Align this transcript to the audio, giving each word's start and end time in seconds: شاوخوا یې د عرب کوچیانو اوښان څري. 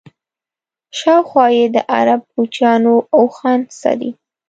شاوخوا 0.97 1.45
یې 1.57 1.65
د 1.75 1.77
عرب 1.93 2.21
کوچیانو 2.33 2.93
اوښان 3.15 3.59
څري. 3.79 4.11